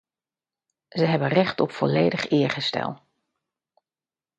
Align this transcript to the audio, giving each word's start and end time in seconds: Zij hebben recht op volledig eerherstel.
Zij 0.89 1.05
hebben 1.07 1.27
recht 1.27 1.59
op 1.59 1.71
volledig 1.71 2.27
eerherstel. 2.29 2.99